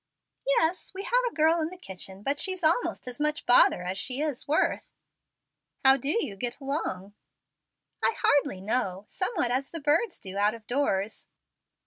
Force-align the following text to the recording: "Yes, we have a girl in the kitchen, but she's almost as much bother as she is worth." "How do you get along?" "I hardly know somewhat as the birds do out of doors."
"Yes, 0.47 0.95
we 0.95 1.03
have 1.03 1.23
a 1.29 1.35
girl 1.35 1.59
in 1.61 1.69
the 1.69 1.77
kitchen, 1.77 2.23
but 2.23 2.39
she's 2.39 2.63
almost 2.63 3.07
as 3.07 3.19
much 3.19 3.45
bother 3.45 3.83
as 3.83 3.99
she 3.99 4.19
is 4.19 4.47
worth." 4.47 4.89
"How 5.85 5.95
do 5.97 6.09
you 6.25 6.35
get 6.35 6.59
along?" 6.59 7.13
"I 8.03 8.15
hardly 8.17 8.61
know 8.61 9.05
somewhat 9.07 9.51
as 9.51 9.69
the 9.69 9.79
birds 9.79 10.19
do 10.19 10.39
out 10.39 10.55
of 10.55 10.65
doors." 10.65 11.27